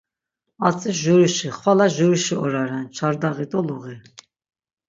[0.67, 3.97] Atzi jurişi, xvala jurişi ora ren; çardaği do luği.